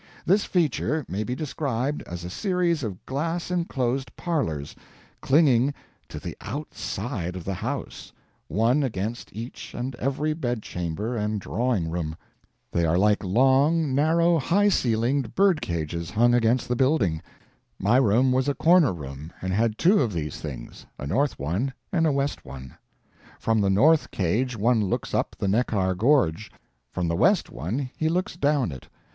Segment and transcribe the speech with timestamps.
[0.25, 4.75] This feature may be described as a series of glass enclosed parlors
[5.21, 5.75] CLINGING
[6.09, 8.11] TO THE OUTSIDE OF THE HOUSE,
[8.47, 12.15] one against each and every bed chamber and drawing room.
[12.71, 17.21] They are like long, narrow, high ceiled bird cages hung against the building.
[17.77, 21.73] My room was a corner room, and had two of these things, a north one
[21.91, 22.75] and a west one.
[23.39, 26.51] From the north cage one looks up the Neckar gorge;
[26.91, 28.87] from the west one he looks down it.